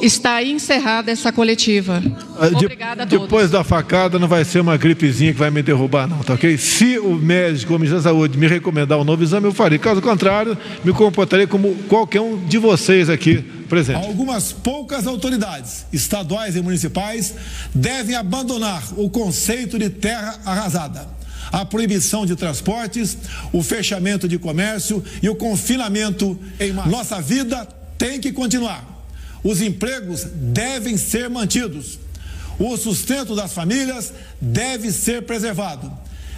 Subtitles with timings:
[0.00, 2.02] Está encerrada essa coletiva.
[2.38, 3.24] Ah, Obrigada a todos.
[3.24, 6.58] Depois da facada não vai ser uma gripezinha que vai me derrubar, não, tá ok?
[6.58, 9.78] Se o médico ou o Ministério da Saúde me recomendar um novo exame, eu farei.
[9.78, 14.04] Caso contrário, me comportarei como qualquer um de vocês aqui presente.
[14.04, 17.34] Algumas poucas autoridades, estaduais e municipais,
[17.74, 21.14] devem abandonar o conceito de terra arrasada
[21.52, 23.16] a proibição de transportes,
[23.52, 26.88] o fechamento de comércio e o confinamento em massa.
[26.88, 28.93] Nossa vida tem que continuar.
[29.44, 32.00] Os empregos devem ser mantidos.
[32.58, 35.92] O sustento das famílias deve ser preservado.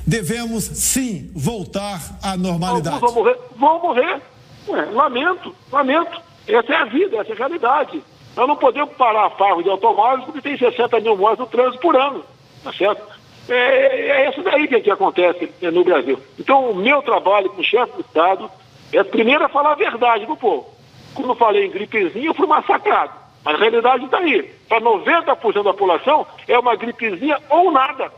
[0.05, 3.01] Devemos, sim, voltar à normalidade.
[3.01, 3.39] Vão morrer.
[3.57, 4.21] Vão morrer.
[4.69, 6.21] Ué, lamento, lamento.
[6.49, 8.03] Essa é a vida, essa é a realidade.
[8.37, 11.79] Nós não podemos parar a farro de automóveis porque tem 60 mil mortes no trânsito
[11.81, 12.25] por ano.
[12.63, 13.03] Tá certo?
[13.49, 16.19] É, é isso daí que, que acontece no Brasil.
[16.39, 18.51] Então, o meu trabalho como chefe do Estado
[18.93, 20.76] é primeiro falar a verdade do povo.
[21.17, 23.13] Quando eu falei em gripezinha, eu fui massacrado.
[23.43, 24.43] Mas a realidade está aí.
[24.69, 28.13] Para 90% da população, é uma gripezinha ou nada.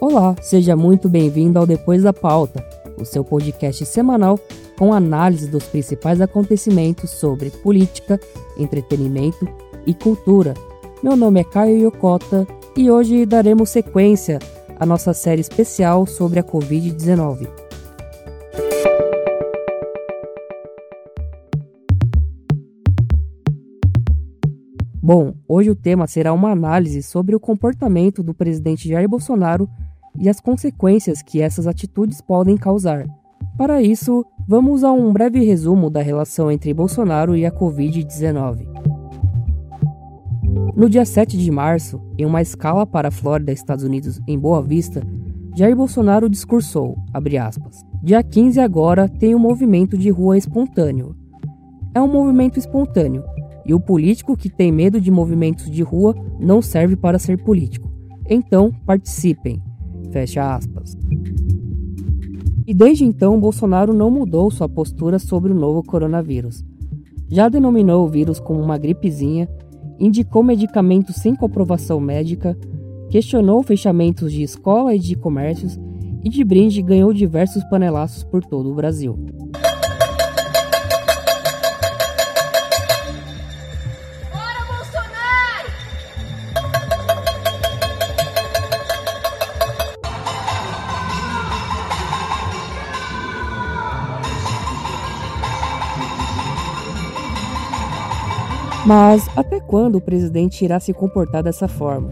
[0.00, 2.64] Olá, seja muito bem-vindo ao Depois da Pauta,
[3.00, 4.38] o seu podcast semanal
[4.78, 8.20] com análise dos principais acontecimentos sobre política,
[8.56, 9.48] entretenimento
[9.86, 10.54] e cultura.
[11.02, 14.38] Meu nome é Caio Yokota e hoje daremos sequência
[14.78, 17.48] à nossa série especial sobre a Covid-19.
[25.02, 29.68] Bom, hoje o tema será uma análise sobre o comportamento do presidente Jair Bolsonaro
[30.18, 33.06] e as consequências que essas atitudes podem causar.
[33.56, 38.66] Para isso, vamos a um breve resumo da relação entre Bolsonaro e a Covid-19.
[40.74, 44.62] No dia 7 de março, em uma escala para a Flórida, Estados Unidos, em Boa
[44.62, 45.02] Vista,
[45.56, 51.14] Jair Bolsonaro discursou, aspas, Dia 15 agora tem um movimento de rua espontâneo.
[51.94, 53.22] É um movimento espontâneo,
[53.66, 57.90] e o político que tem medo de movimentos de rua não serve para ser político.
[58.28, 59.60] Então, participem.
[60.10, 60.96] Fecha aspas.
[62.66, 66.64] E desde então, Bolsonaro não mudou sua postura sobre o novo coronavírus.
[67.28, 69.48] Já denominou o vírus como uma gripezinha,
[69.98, 72.56] indicou medicamentos sem comprovação médica,
[73.08, 75.78] questionou fechamentos de escola e de comércios
[76.22, 79.18] e de brinde ganhou diversos panelaços por todo o Brasil.
[98.90, 102.10] Mas até quando o presidente irá se comportar dessa forma?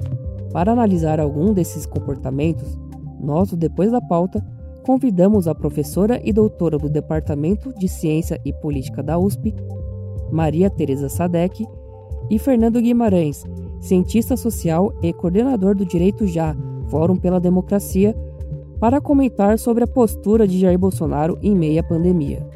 [0.52, 2.78] Para analisar algum desses comportamentos,
[3.20, 4.40] nós, depois da pauta,
[4.86, 9.52] convidamos a professora e doutora do Departamento de Ciência e Política da USP,
[10.30, 11.66] Maria Teresa Sadek,
[12.30, 13.44] e Fernando Guimarães,
[13.80, 16.54] cientista social e coordenador do Direito Já,
[16.86, 18.14] Fórum pela Democracia,
[18.78, 22.47] para comentar sobre a postura de Jair Bolsonaro em meio à pandemia.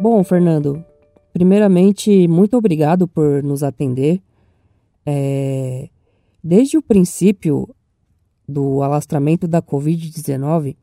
[0.00, 0.82] Bom, Fernando,
[1.30, 4.22] primeiramente, muito obrigado por nos atender.
[5.04, 5.90] É,
[6.42, 7.68] desde o princípio
[8.48, 10.74] do alastramento da Covid-19,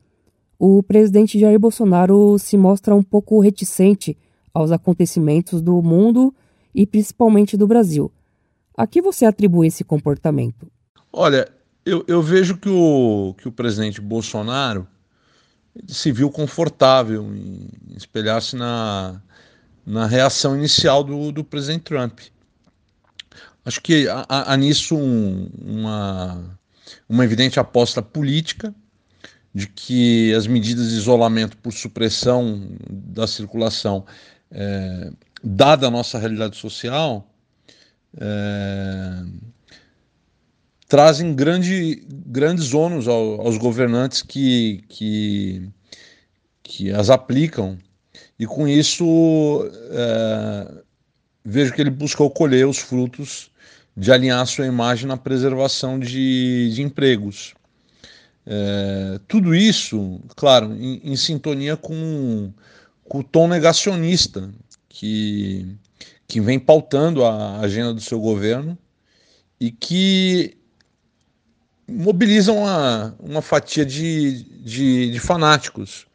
[0.56, 4.16] o presidente Jair Bolsonaro se mostra um pouco reticente
[4.54, 6.32] aos acontecimentos do mundo
[6.72, 8.12] e principalmente do Brasil.
[8.76, 10.70] A que você atribui esse comportamento?
[11.12, 11.48] Olha,
[11.84, 14.86] eu, eu vejo que o, que o presidente Bolsonaro
[15.86, 19.20] se viu confortável em espelhar-se na,
[19.86, 22.20] na reação inicial do, do presidente Trump.
[23.64, 26.58] Acho que há, há nisso um, uma,
[27.08, 28.74] uma evidente aposta política
[29.54, 34.06] de que as medidas de isolamento por supressão da circulação,
[34.50, 35.10] é,
[35.42, 37.28] dada a nossa realidade social,
[38.16, 39.24] é,
[40.88, 45.68] trazem grande, grandes ônus ao, aos governantes que, que,
[46.62, 47.78] que as aplicam,
[48.38, 50.82] e com isso é,
[51.44, 53.50] vejo que ele buscou colher os frutos
[53.94, 57.54] de alinhar sua imagem na preservação de, de empregos.
[58.46, 62.50] É, tudo isso, claro, em, em sintonia com,
[63.04, 64.50] com, o tom negacionista
[64.88, 65.76] que,
[66.26, 68.78] que vem pautando a agenda do seu governo
[69.60, 70.57] e que
[71.88, 76.06] mobilizam uma, uma fatia de, de, de fanáticos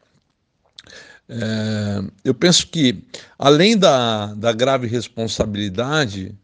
[1.28, 3.02] É, eu penso que,
[3.38, 6.34] além da, da grave responsabilidade,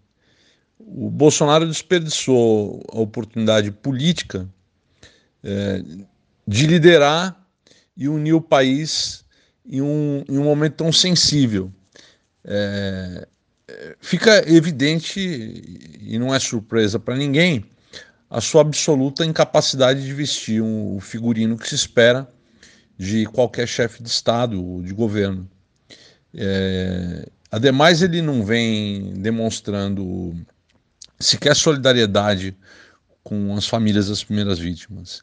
[0.78, 4.48] o Bolsonaro desperdiçou a oportunidade política
[5.44, 5.82] é,
[6.46, 7.36] de liderar
[7.96, 9.22] e unir o país
[9.66, 11.70] em um, em um momento tão sensível.
[12.42, 13.28] É,
[14.00, 15.20] fica evidente,
[16.00, 17.64] e não é surpresa para ninguém,
[18.30, 22.30] a sua absoluta incapacidade de vestir um, o figurino que se espera
[22.96, 25.50] de qualquer chefe de Estado ou de governo.
[26.32, 30.34] É, ademais, ele não vem demonstrando
[31.18, 32.56] sequer solidariedade
[33.24, 35.22] com as famílias das primeiras vítimas.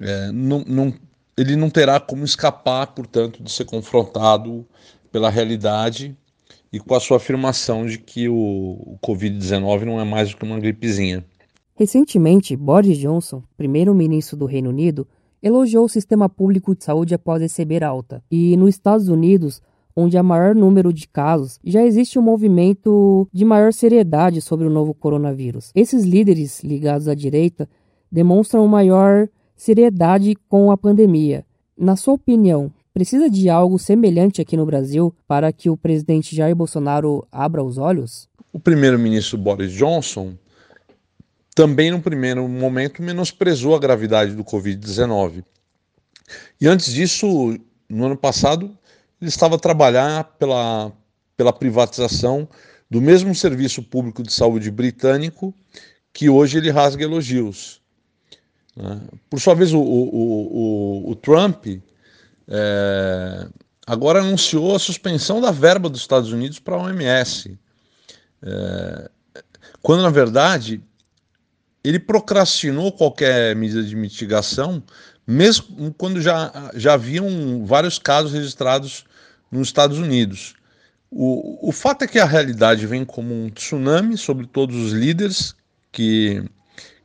[0.00, 0.94] É, não, não,
[1.36, 4.64] ele não terá como escapar, portanto, de ser confrontado
[5.10, 6.16] pela realidade
[6.72, 10.44] e com a sua afirmação de que o, o Covid-19 não é mais do que
[10.44, 11.24] uma gripezinha.
[11.76, 15.06] Recentemente, Boris Johnson, primeiro-ministro do Reino Unido,
[15.42, 18.24] elogiou o sistema público de saúde após receber alta.
[18.30, 19.60] E nos Estados Unidos,
[19.94, 24.70] onde há maior número de casos, já existe um movimento de maior seriedade sobre o
[24.70, 25.70] novo coronavírus.
[25.74, 27.68] Esses líderes ligados à direita
[28.10, 31.44] demonstram maior seriedade com a pandemia.
[31.76, 36.56] Na sua opinião, precisa de algo semelhante aqui no Brasil para que o presidente Jair
[36.56, 38.30] Bolsonaro abra os olhos?
[38.50, 40.32] O primeiro-ministro Boris Johnson
[41.56, 45.42] também, no primeiro momento, menosprezou a gravidade do Covid-19.
[46.60, 47.58] E antes disso,
[47.88, 48.76] no ano passado,
[49.18, 50.92] ele estava a trabalhar pela,
[51.34, 52.46] pela privatização
[52.90, 55.54] do mesmo serviço público de saúde britânico
[56.12, 57.80] que hoje ele rasga elogios.
[58.76, 59.00] Né?
[59.30, 61.68] Por sua vez, o, o, o, o Trump
[62.48, 63.48] é,
[63.86, 67.58] agora anunciou a suspensão da verba dos Estados Unidos para a OMS,
[68.42, 69.10] é,
[69.80, 70.82] quando na verdade
[71.88, 74.82] ele procrastinou qualquer medida de mitigação,
[75.26, 79.04] mesmo quando já, já haviam vários casos registrados
[79.50, 80.54] nos Estados Unidos.
[81.10, 85.54] O, o fato é que a realidade vem como um tsunami sobre todos os líderes
[85.92, 86.42] que,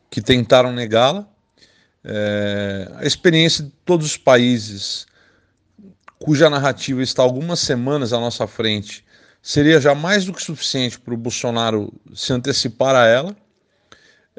[0.10, 1.27] que tentaram negá-la.
[2.04, 5.06] É, a experiência de todos os países
[6.18, 9.06] cuja narrativa está algumas semanas à nossa frente
[9.42, 13.36] seria já mais do que suficiente para o Bolsonaro se antecipar a ela.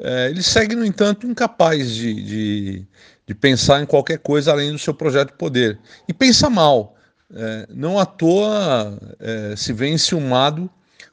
[0.03, 2.85] É, ele segue, no entanto, incapaz de, de,
[3.25, 5.79] de, pensar em qualquer coisa além do seu projeto de poder.
[6.07, 6.95] E pensa mal.
[7.33, 10.69] É, não à toa é, se vê enciumado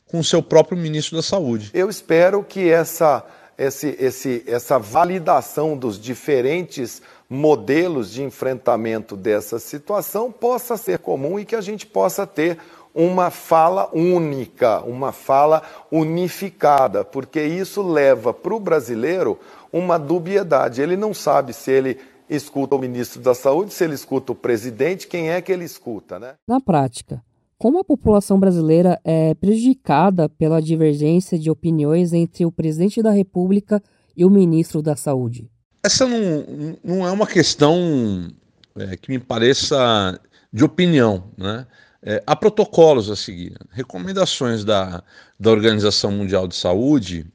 [0.07, 1.71] com o seu próprio ministro da Saúde.
[1.73, 3.25] Eu espero que essa,
[3.57, 11.45] esse, esse, essa validação dos diferentes modelos de enfrentamento dessa situação possa ser comum e
[11.45, 12.59] que a gente possa ter
[12.95, 19.39] uma fala única, uma fala unificada, porque isso leva para o brasileiro
[19.73, 20.83] uma dubiedade.
[20.83, 21.99] Ele não sabe se ele
[22.29, 26.19] escuta o ministro da Saúde, se ele escuta o presidente, quem é que ele escuta,
[26.19, 26.35] né?
[26.47, 27.23] Na prática,
[27.59, 33.83] como a população brasileira é prejudicada pela divergência de opiniões entre o presidente da República
[34.17, 35.51] e o ministro da Saúde?
[35.83, 38.29] Essa não, não é uma questão
[38.77, 40.19] é, que me pareça
[40.53, 41.67] de opinião, né?
[42.03, 45.03] É, há protocolos a seguir, recomendações da,
[45.39, 47.27] da Organização Mundial de Saúde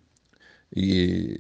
[0.76, 1.40] e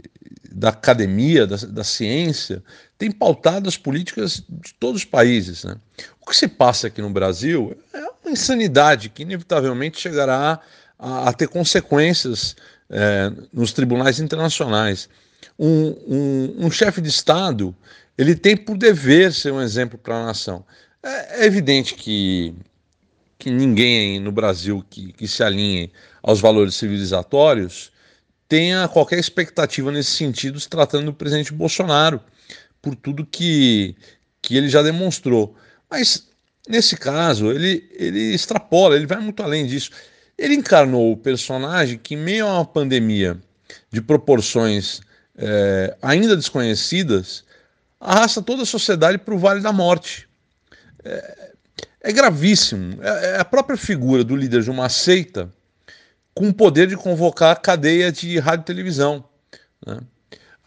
[0.51, 2.63] da academia, da, da ciência,
[2.97, 5.63] têm pautado as políticas de todos os países.
[5.63, 5.75] Né?
[6.21, 10.61] O que se passa aqui no Brasil é uma insanidade que inevitavelmente chegará
[10.97, 12.55] a, a ter consequências
[12.89, 15.09] é, nos tribunais internacionais.
[15.57, 17.75] Um, um, um chefe de Estado
[18.17, 20.65] ele tem por dever ser um exemplo para a nação.
[21.03, 22.53] É, é evidente que
[23.37, 25.91] que ninguém no Brasil que, que se alinhe
[26.23, 27.91] aos valores civilizatórios
[28.47, 32.21] tenha qualquer expectativa nesse sentido, se tratando do presidente Bolsonaro,
[32.81, 33.95] por tudo que,
[34.41, 35.55] que ele já demonstrou.
[35.89, 36.27] Mas,
[36.67, 39.89] nesse caso, ele, ele extrapola, ele vai muito além disso.
[40.37, 43.39] Ele encarnou o personagem que, em meio a uma pandemia
[43.91, 45.01] de proporções
[45.37, 47.43] é, ainda desconhecidas,
[47.99, 50.27] arrasta toda a sociedade para o Vale da Morte.
[51.03, 51.53] É,
[52.05, 53.01] é gravíssimo.
[53.01, 55.51] É, é a própria figura do líder de uma seita
[56.33, 59.23] com o poder de convocar a cadeia de rádio e televisão.
[59.85, 59.99] Né?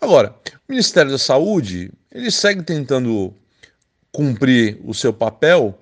[0.00, 0.34] Agora,
[0.68, 3.34] o Ministério da Saúde ele segue tentando
[4.10, 5.78] cumprir o seu papel.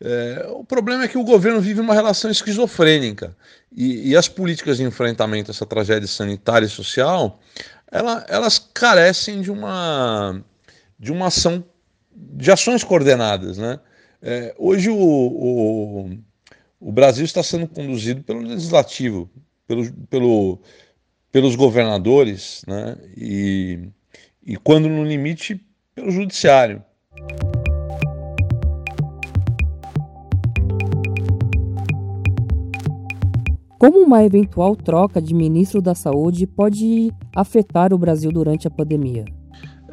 [0.00, 3.34] É, o problema é que o governo vive uma relação esquizofrênica
[3.74, 7.40] e, e as políticas de enfrentamento a essa tragédia sanitária e social
[7.90, 10.42] ela, elas carecem de uma
[10.98, 11.64] de uma ação
[12.12, 13.78] de ações coordenadas, né?
[14.26, 16.10] É, hoje o, o,
[16.80, 19.28] o, Brasil está sendo conduzido pelo legislativo,
[19.66, 20.58] pelo, pelo,
[21.30, 22.96] pelos governadores, né?
[23.14, 23.86] e,
[24.42, 25.60] e quando no limite,
[25.94, 26.82] pelo judiciário.
[33.78, 39.26] Como uma eventual troca de ministro da Saúde pode afetar o Brasil durante a pandemia?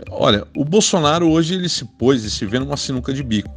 [0.10, 3.54] Olha, o Bolsonaro hoje ele se pôs e se vê numa sinuca de bico.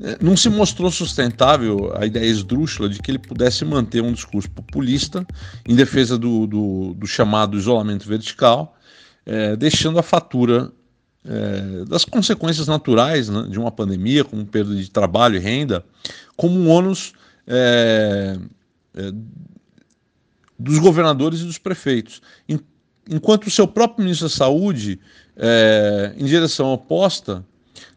[0.00, 4.50] É, não se mostrou sustentável a ideia esdrúxula de que ele pudesse manter um discurso
[4.50, 5.26] populista
[5.66, 8.76] em defesa do, do, do chamado isolamento vertical,
[9.26, 10.72] é, deixando a fatura
[11.24, 15.84] é, das consequências naturais né, de uma pandemia, como perda de trabalho e renda,
[16.36, 17.12] como um ônus
[17.46, 18.38] é,
[18.94, 19.12] é,
[20.58, 22.22] dos governadores e dos prefeitos.
[23.10, 25.00] Enquanto o seu próprio ministro da Saúde,
[25.38, 27.44] é, em direção oposta,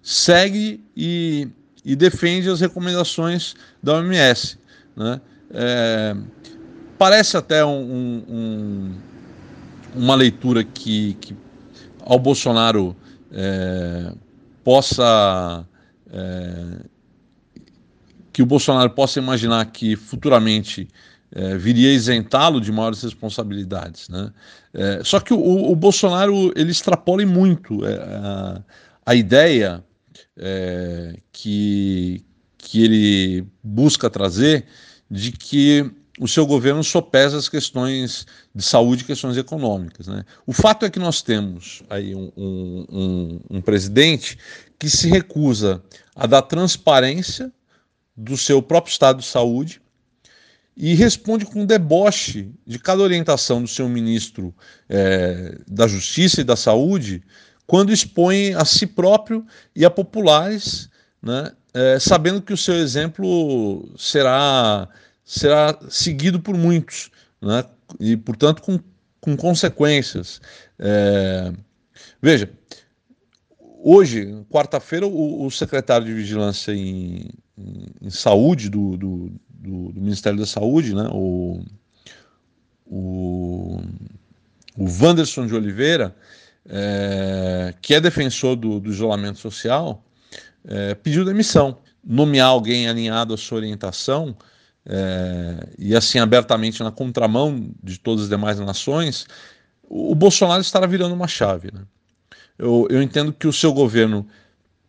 [0.01, 1.47] segue e,
[1.83, 4.57] e, defende as recomendações da OMS.
[4.95, 5.19] Né?
[5.51, 6.15] É,
[6.97, 8.95] parece até um, um,
[9.95, 11.35] uma leitura que, que
[12.01, 12.95] ao Bolsonaro
[13.31, 14.13] é,
[14.63, 15.65] possa
[16.13, 16.91] é,
[18.31, 20.87] que o Bolsonaro possa imaginar que futuramente
[21.33, 24.31] é, viria isentá-lo de maiores responsabilidades, né?
[24.73, 28.61] É, só que o, o, Bolsonaro ele extrapola muito é, a,
[29.05, 29.83] a, ideia
[30.37, 32.25] é, que
[32.57, 34.65] que ele busca trazer
[35.09, 40.07] de que o seu governo sopesa as questões de saúde e questões econômicas.
[40.07, 40.23] Né?
[40.45, 44.37] O fato é que nós temos aí um, um, um, um presidente
[44.77, 45.83] que se recusa
[46.15, 47.51] a dar transparência
[48.15, 49.81] do seu próprio estado de saúde
[50.75, 54.53] e responde com deboche de cada orientação do seu ministro
[54.89, 57.23] é, da Justiça e da Saúde
[57.67, 60.89] quando expõe a si próprio e a populares,
[61.21, 64.89] né, é, sabendo que o seu exemplo será
[65.23, 67.09] será seguido por muitos,
[67.41, 67.63] né?
[67.99, 68.79] e, portanto, com,
[69.19, 70.41] com consequências.
[70.77, 71.53] É...
[72.21, 72.51] Veja,
[73.81, 80.01] hoje, quarta-feira, o, o, secretário de Vigilância em, em, em Saúde do, do, do, do,
[80.01, 81.07] Ministério da Saúde, né?
[81.11, 81.63] o,
[82.85, 83.79] o,
[84.77, 86.15] o Wanderson de Oliveira,
[86.67, 90.03] é, que é defensor do, do isolamento social,
[90.65, 91.77] é, pediu demissão.
[92.03, 94.35] Nomear alguém alinhado à sua orientação
[94.85, 99.27] é, e assim abertamente na contramão de todas as demais nações,
[99.83, 101.69] o Bolsonaro estará virando uma chave.
[101.71, 101.81] Né?
[102.57, 104.25] Eu, eu entendo que o seu governo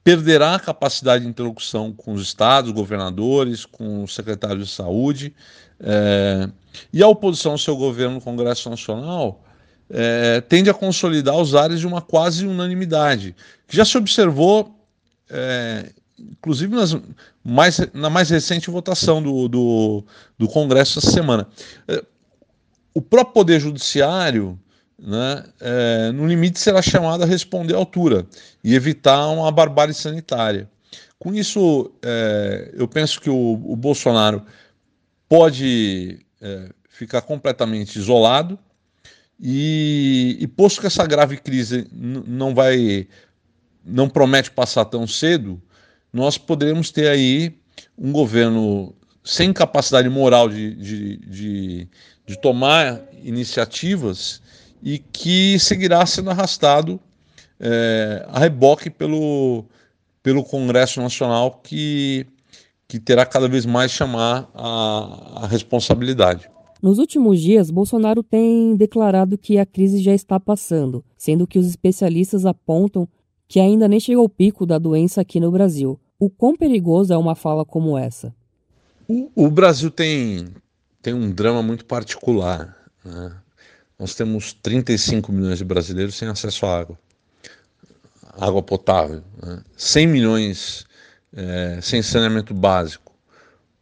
[0.04, 5.34] perderá a capacidade de interlocução com os estados, governadores, com os secretários de saúde,
[5.80, 6.48] é,
[6.92, 9.42] e a oposição ao seu governo no Congresso Nacional
[9.90, 14.74] é, tende a consolidar os ares de uma quase unanimidade, que já se observou
[15.30, 16.96] é, inclusive nas
[17.42, 20.04] mais, na mais recente votação do, do,
[20.38, 21.48] do Congresso essa semana.
[21.88, 22.04] É,
[22.94, 24.58] o próprio Poder Judiciário,
[25.02, 28.24] né, é, no limite, será chamado a responder à altura
[28.62, 30.70] e evitar uma barbárie sanitária.
[31.18, 34.44] Com isso, é, eu penso que o, o Bolsonaro
[35.28, 38.58] pode é, ficar completamente isolado
[39.40, 43.08] e, e, posto que essa grave crise não vai,
[43.84, 45.60] não promete passar tão cedo,
[46.12, 47.58] nós poderemos ter aí
[47.98, 48.94] um governo
[49.24, 51.88] sem capacidade moral de, de, de,
[52.24, 54.40] de tomar iniciativas
[54.82, 56.98] e que seguirá sendo arrastado
[57.60, 59.64] é, a reboque pelo,
[60.22, 62.26] pelo Congresso Nacional, que,
[62.88, 66.50] que terá cada vez mais chamar a, a responsabilidade.
[66.82, 71.68] Nos últimos dias, Bolsonaro tem declarado que a crise já está passando, sendo que os
[71.68, 73.06] especialistas apontam
[73.46, 76.00] que ainda nem chegou o pico da doença aqui no Brasil.
[76.18, 78.34] O quão perigoso é uma fala como essa?
[79.08, 80.48] O, o Brasil tem,
[81.00, 82.76] tem um drama muito particular.
[83.04, 83.32] Né?
[84.02, 86.98] Nós temos 35 milhões de brasileiros sem acesso à água,
[88.32, 89.62] água potável, né?
[89.76, 90.84] 100 milhões
[91.32, 93.14] é, sem saneamento básico,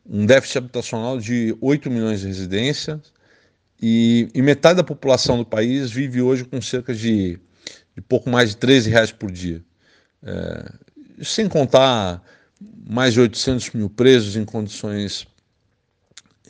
[0.05, 3.01] um déficit habitacional de 8 milhões de residências
[3.81, 7.41] e, e metade da população do país vive hoje com cerca de
[7.95, 9.65] de pouco mais de 13 reais por dia.
[10.23, 10.71] É,
[11.23, 12.23] sem contar
[12.87, 15.27] mais de 800 mil presos em condições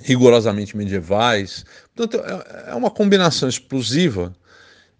[0.02, 1.64] rigorosamente medievais.
[1.94, 4.34] Portanto, é, é uma combinação explosiva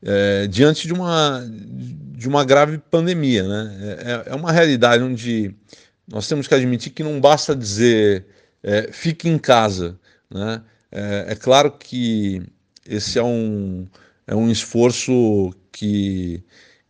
[0.03, 3.43] é, diante de uma, de uma grave pandemia.
[3.43, 3.97] Né?
[4.27, 5.55] É, é, uma realidade onde
[6.09, 8.27] nós temos que admitir que não basta dizer
[8.63, 9.99] é, fique em casa.
[10.31, 10.63] Né?
[10.91, 12.43] É, é claro que
[12.87, 13.87] esse é um,
[14.27, 16.43] é um esforço que,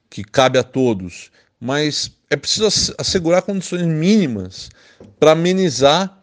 [0.08, 4.70] que cabe a todos, mas é preciso assegurar condições mínimas
[5.18, 6.19] para amenizar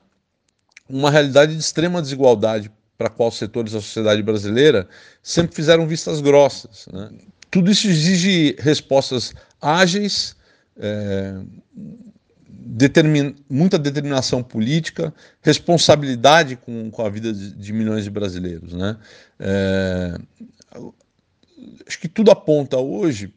[0.89, 4.87] uma realidade de extrema desigualdade para qual setores da sociedade brasileira
[5.21, 6.87] sempre fizeram vistas grossas.
[6.91, 7.09] Né?
[7.51, 10.35] Tudo isso exige respostas ágeis,
[10.77, 11.35] é,
[12.49, 18.73] determin, muita determinação política, responsabilidade com, com a vida de, de milhões de brasileiros.
[18.73, 18.97] Né?
[19.39, 20.17] É,
[21.87, 23.33] acho que tudo aponta hoje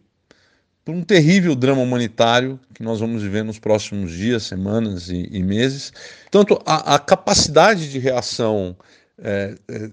[0.90, 5.42] para um terrível drama humanitário que nós vamos viver nos próximos dias, semanas e, e
[5.42, 5.92] meses.
[6.30, 8.76] Tanto a, a, capacidade de reação
[9.22, 9.90] é, é,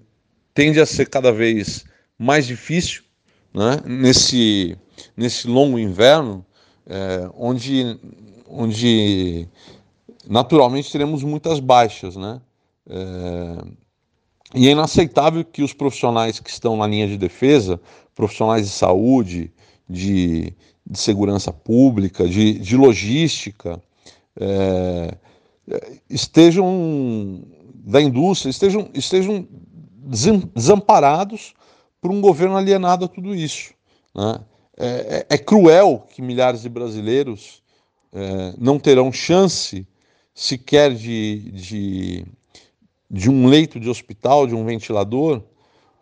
[0.55, 1.85] tende a ser cada vez
[2.17, 3.03] mais difícil
[3.53, 3.79] né?
[3.85, 4.75] nesse,
[5.15, 6.43] nesse longo inverno,
[6.87, 7.99] é, onde,
[8.49, 9.47] onde
[10.27, 12.15] naturalmente teremos muitas baixas.
[12.15, 12.41] Né?
[12.89, 13.65] É,
[14.55, 17.79] e é inaceitável que os profissionais que estão na linha de defesa,
[18.15, 19.51] profissionais de saúde,
[19.89, 20.53] de,
[20.89, 23.81] de segurança pública, de, de logística,
[24.39, 25.17] é,
[26.09, 29.47] estejam da indústria, estejam, estejam
[30.55, 31.53] desamparados
[31.99, 33.73] por um governo alienado a tudo isso.
[34.15, 34.39] Né?
[34.77, 37.61] É, é, é, cruel que milhares de brasileiros
[38.13, 39.85] é, não terão chance
[40.33, 42.25] sequer de, de,
[43.09, 45.41] de um leito de hospital, de um ventilador,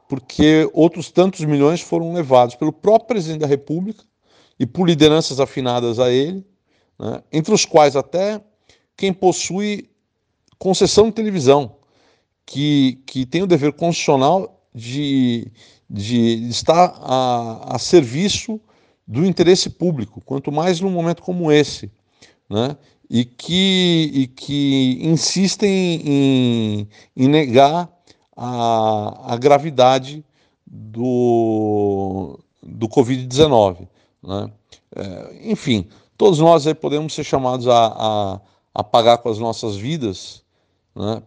[0.07, 4.03] porque outros tantos milhões foram levados pelo próprio presidente da República
[4.59, 6.45] e por lideranças afinadas a ele,
[6.99, 8.41] né, entre os quais até
[8.95, 9.89] quem possui
[10.57, 11.75] concessão de televisão,
[12.45, 15.51] que, que tem o dever constitucional de,
[15.89, 18.59] de estar a, a serviço
[19.07, 21.91] do interesse público, quanto mais num momento como esse,
[22.49, 22.77] né?
[23.09, 27.89] e, que, e que insistem em, em negar
[28.35, 30.23] a, a gravidade
[30.65, 33.87] do, do Covid-19.
[34.25, 34.51] Né?
[34.95, 38.39] É, enfim, todos nós aí podemos ser chamados a, a,
[38.73, 40.43] a pagar com as nossas vidas
[40.95, 41.21] né?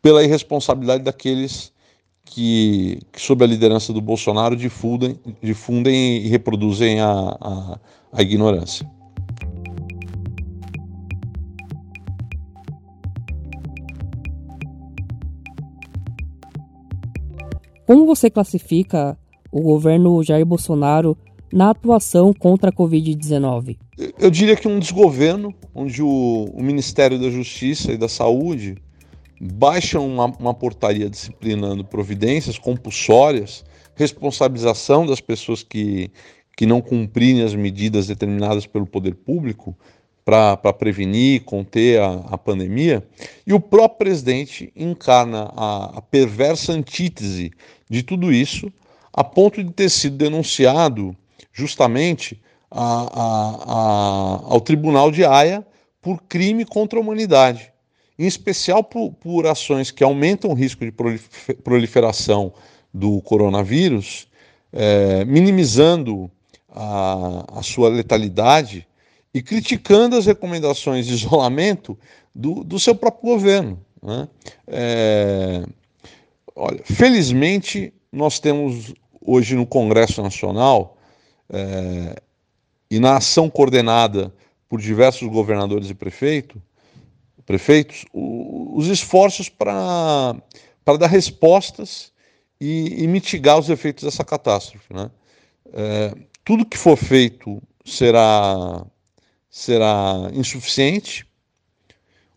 [0.00, 1.72] pela irresponsabilidade daqueles
[2.24, 7.78] que, que, sob a liderança do Bolsonaro, difundem, difundem e reproduzem a, a,
[8.12, 8.88] a ignorância.
[17.86, 19.16] Como você classifica
[19.52, 21.16] o governo Jair Bolsonaro
[21.54, 23.78] na atuação contra a Covid-19?
[24.18, 28.76] Eu diria que um desgoverno, onde o, o, Ministério da Justiça e da Saúde
[29.40, 33.64] baixam uma, uma portaria disciplinando providências compulsórias,
[33.94, 36.10] responsabilização das pessoas que,
[36.56, 39.76] que não cumprirem as medidas determinadas pelo poder público
[40.24, 43.06] para prevenir, conter a, a, pandemia,
[43.46, 47.52] e o próprio presidente encarna a, a perversa antítese
[47.88, 48.72] de tudo isso,
[49.12, 51.16] a ponto de ter sido denunciado
[51.52, 55.66] justamente a, a, ao Tribunal de Haia
[56.02, 57.72] por crime contra a humanidade,
[58.18, 60.92] em especial por, por ações que aumentam o risco de
[61.62, 62.52] proliferação
[62.92, 64.28] do coronavírus,
[64.72, 66.30] é, minimizando
[66.68, 68.86] a, a sua letalidade
[69.32, 71.98] e criticando as recomendações de isolamento
[72.34, 73.80] do, do seu próprio governo.
[74.02, 74.28] Né?
[74.66, 75.64] É,
[76.54, 80.93] olha, felizmente, nós temos hoje no Congresso Nacional
[81.50, 82.16] é,
[82.90, 84.32] e na ação coordenada
[84.68, 86.60] por diversos governadores e prefeito,
[87.44, 90.34] prefeitos o, os esforços para
[90.98, 92.12] dar respostas
[92.60, 94.92] e, e, mitigar os efeitos dessa catástrofe.
[94.92, 95.10] Né?
[95.72, 98.84] É, tudo que for feito será
[99.50, 101.24] será insuficiente,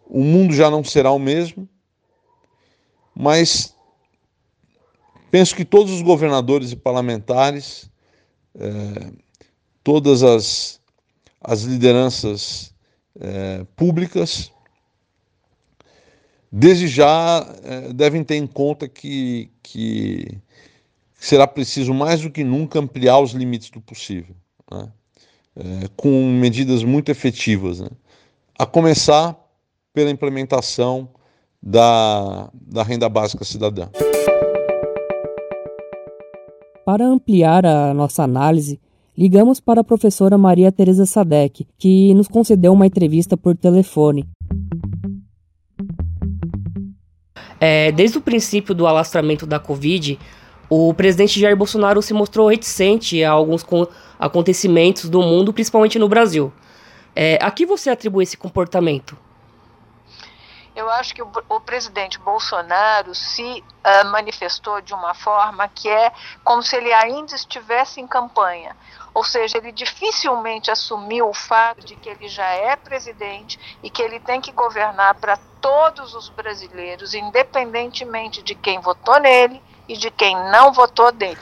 [0.06, 1.67] o mundo já não será o mesmo,
[3.15, 3.76] mas
[5.32, 7.89] penso que todos os governadores e parlamentares,
[8.58, 9.12] é,
[9.84, 10.80] todas as,
[11.41, 12.74] as lideranças
[13.20, 14.52] é, públicas,
[16.52, 20.39] desde já é, devem ter em conta que, que
[21.15, 24.36] será preciso mais do que nunca ampliar os limites do possível.
[24.72, 24.91] Né?
[25.96, 27.89] com medidas muito efetivas, né?
[28.60, 29.36] a começar
[29.91, 31.10] pela implementação
[31.62, 33.89] da, da renda básica cidadã.
[36.88, 38.80] Para ampliar a nossa análise,
[39.17, 44.26] ligamos para a professora Maria Tereza Sadek, que nos concedeu uma entrevista por telefone.
[47.60, 50.17] É, desde o princípio do alastramento da Covid,
[50.69, 53.65] o presidente Jair Bolsonaro se mostrou reticente a alguns
[54.17, 56.54] acontecimentos do mundo, principalmente no Brasil.
[57.13, 59.17] É, a que você atribui esse comportamento?
[60.78, 66.12] Eu acho que o, o presidente Bolsonaro se uh, manifestou de uma forma que é
[66.44, 68.76] como se ele ainda estivesse em campanha.
[69.12, 74.04] Ou seja, ele dificilmente assumiu o fato de que ele já é presidente e que
[74.04, 79.60] ele tem que governar para todos os brasileiros, independentemente de quem votou nele
[79.90, 81.40] e de quem não votou dele.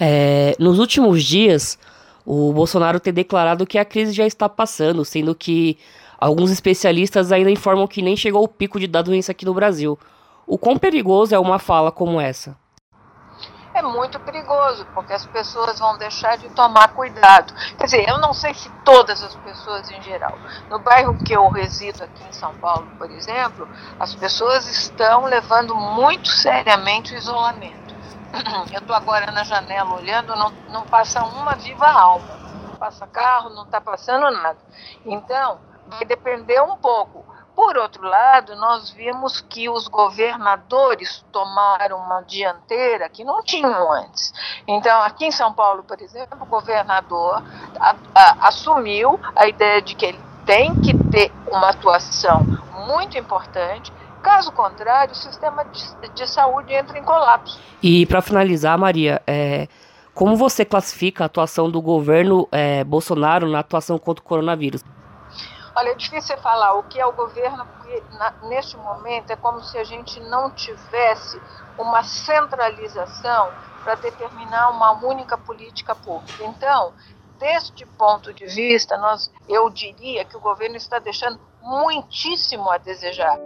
[0.00, 1.78] É, nos últimos dias,
[2.24, 5.78] o Bolsonaro tem declarado que a crise já está passando, sendo que
[6.20, 9.98] Alguns especialistas ainda informam que nem chegou o pico de da doença aqui no Brasil.
[10.46, 12.56] O quão perigoso é uma fala como essa?
[13.80, 17.52] é muito perigoso, porque as pessoas vão deixar de tomar cuidado.
[17.78, 20.36] Quer dizer, eu não sei se todas as pessoas em geral.
[20.68, 25.74] No bairro que eu resido aqui em São Paulo, por exemplo, as pessoas estão levando
[25.74, 27.90] muito seriamente o isolamento.
[28.72, 32.38] Eu estou agora na janela olhando, não, não passa uma viva alma.
[32.68, 34.58] Não passa carro, não está passando nada.
[35.04, 35.58] Então,
[35.90, 37.24] vai depender um pouco
[37.54, 44.32] por outro lado, nós vimos que os governadores tomaram uma dianteira que não tinham antes.
[44.66, 47.42] Então, aqui em São Paulo, por exemplo, o governador
[47.78, 52.40] a, a, assumiu a ideia de que ele tem que ter uma atuação
[52.86, 57.58] muito importante Caso contrário, o sistema de, de, saúde entra em colapso.
[57.82, 59.66] E para finalizar, Maria, é,
[60.12, 64.84] como você classifica a atuação do governo é, Bolsonaro na atuação contra o coronavírus?
[65.80, 69.62] Olha, é difícil falar o que é o governo, porque na, neste momento é como
[69.62, 71.40] se a gente não tivesse
[71.78, 73.48] uma centralização
[73.82, 76.44] para determinar uma única política pública.
[76.44, 76.92] Então,
[77.38, 83.40] deste ponto de vista, nós, eu diria que o governo está deixando muitíssimo a desejar.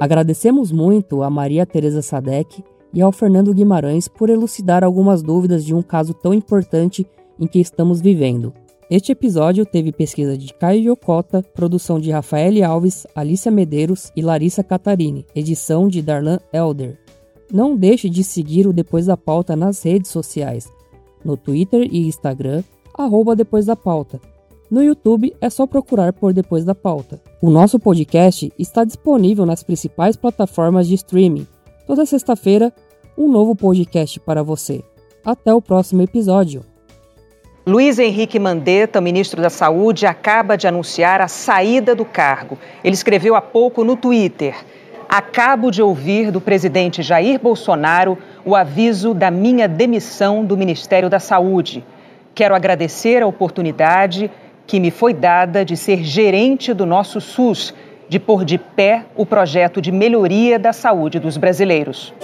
[0.00, 5.74] Agradecemos muito a Maria Tereza Sadek e ao Fernando Guimarães por elucidar algumas dúvidas de
[5.74, 7.04] um caso tão importante
[7.40, 8.52] em que estamos vivendo.
[8.90, 14.64] Este episódio teve pesquisa de Caio Yokota, produção de Rafael Alves, Alicia Medeiros e Larissa
[14.64, 16.98] Catarini, edição de Darlan Elder.
[17.52, 20.68] Não deixe de seguir o Depois da Pauta nas redes sociais,
[21.24, 24.20] no Twitter e Instagram, arroba Depois da Pauta.
[24.70, 27.20] No YouTube é só procurar por Depois da Pauta.
[27.40, 31.46] O nosso podcast está disponível nas principais plataformas de streaming.
[31.86, 32.72] Toda sexta-feira,
[33.18, 34.82] um novo podcast para você.
[35.24, 36.69] Até o próximo episódio.
[37.66, 42.58] Luiz Henrique Mandetta, ministro da Saúde, acaba de anunciar a saída do cargo.
[42.82, 44.56] Ele escreveu há pouco no Twitter:
[45.06, 51.20] Acabo de ouvir do presidente Jair Bolsonaro o aviso da minha demissão do Ministério da
[51.20, 51.84] Saúde.
[52.34, 54.30] Quero agradecer a oportunidade
[54.66, 57.74] que me foi dada de ser gerente do nosso SUS,
[58.08, 62.14] de pôr de pé o projeto de melhoria da saúde dos brasileiros.